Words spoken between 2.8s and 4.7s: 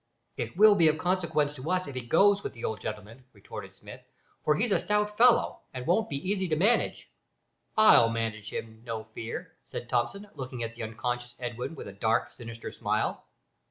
gentleman," retorted Smith, "for